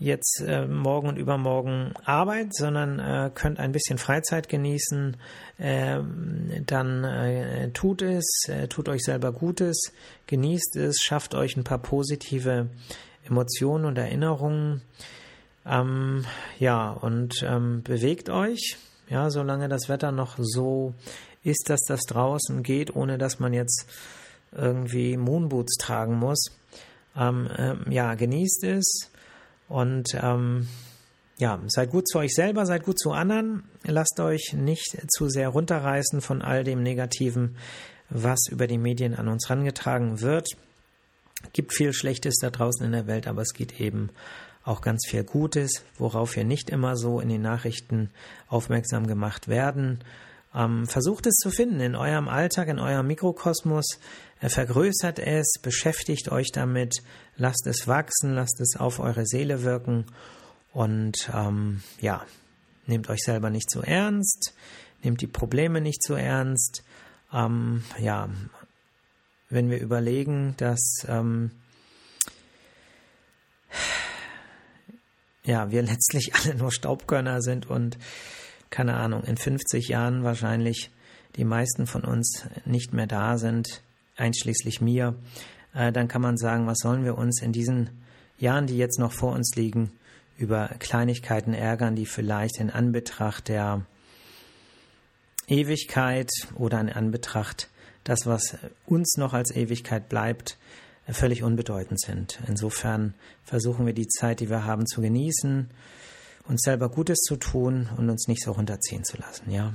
[0.00, 5.16] jetzt morgen und übermorgen Arbeit, sondern könnt ein bisschen Freizeit genießen.
[5.58, 9.92] Ähm, dann tut es, tut euch selber Gutes,
[10.26, 12.68] genießt es, schafft euch ein paar positive
[13.24, 14.82] Emotionen und Erinnerungen.
[15.66, 16.24] Ähm,
[16.58, 18.76] ja, und ähm, bewegt euch,
[19.08, 20.94] ja, solange das Wetter noch so
[21.42, 23.86] ist, dass das draußen geht, ohne dass man jetzt
[24.52, 26.46] irgendwie Moonboots tragen muss.
[27.16, 29.10] Ähm, ähm, ja, genießt es
[29.68, 30.68] und ähm,
[31.38, 35.48] ja, seid gut zu euch selber, seid gut zu anderen, lasst euch nicht zu sehr
[35.48, 37.56] runterreißen von all dem Negativen,
[38.08, 40.48] was über die Medien an uns rangetragen wird.
[41.52, 44.10] Gibt viel Schlechtes da draußen in der Welt, aber es geht eben
[44.64, 48.10] auch ganz viel Gutes, worauf wir nicht immer so in den Nachrichten
[48.48, 50.02] aufmerksam gemacht werden.
[50.54, 53.98] Ähm, versucht es zu finden in eurem Alltag, in eurem Mikrokosmos.
[54.40, 57.02] Äh, vergrößert es, beschäftigt euch damit,
[57.36, 60.06] lasst es wachsen, lasst es auf eure Seele wirken
[60.72, 62.24] und ähm, ja,
[62.86, 64.54] nehmt euch selber nicht zu ernst,
[65.02, 66.84] nehmt die Probleme nicht zu ernst.
[67.32, 68.28] Ähm, ja,
[69.50, 71.50] wenn wir überlegen, dass ähm,
[75.44, 77.98] ja, wir letztlich alle nur Staubkörner sind und
[78.70, 80.90] keine Ahnung, in 50 Jahren wahrscheinlich
[81.36, 83.82] die meisten von uns nicht mehr da sind,
[84.16, 85.14] einschließlich mir,
[85.74, 87.90] äh, dann kann man sagen, was sollen wir uns in diesen
[88.38, 89.92] Jahren, die jetzt noch vor uns liegen,
[90.36, 93.86] über Kleinigkeiten ärgern, die vielleicht in Anbetracht der
[95.46, 97.68] Ewigkeit oder in Anbetracht
[98.02, 100.58] das, was uns noch als Ewigkeit bleibt,
[101.12, 102.38] völlig unbedeutend sind.
[102.48, 105.68] Insofern versuchen wir die Zeit, die wir haben, zu genießen,
[106.48, 109.50] uns selber Gutes zu tun und uns nicht so runterziehen zu lassen.
[109.50, 109.74] Ja,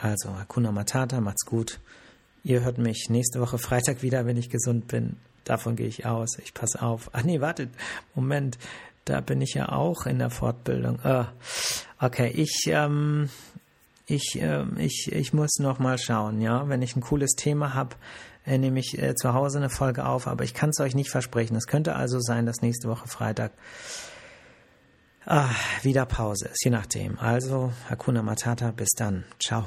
[0.00, 1.80] also Hakuna Matata, macht's gut.
[2.42, 5.16] Ihr hört mich nächste Woche Freitag wieder, wenn ich gesund bin.
[5.44, 6.38] Davon gehe ich aus.
[6.38, 7.10] Ich passe auf.
[7.12, 7.70] Ach nee, wartet.
[8.14, 8.58] Moment.
[9.04, 11.00] Da bin ich ja auch in der Fortbildung.
[11.04, 11.24] Uh,
[12.00, 13.28] okay, ich, ähm,
[14.06, 16.68] ich, äh, ich, ich muss noch mal schauen, ja.
[16.68, 17.96] Wenn ich ein cooles Thema habe,
[18.50, 21.10] äh, nehme ich äh, zu Hause eine Folge auf, aber ich kann es euch nicht
[21.10, 21.56] versprechen.
[21.56, 23.52] Es könnte also sein, dass nächste Woche Freitag
[25.24, 25.50] ah,
[25.82, 27.18] wieder Pause ist, je nachdem.
[27.18, 29.24] Also, Hakuna Matata, bis dann.
[29.38, 29.64] Ciao.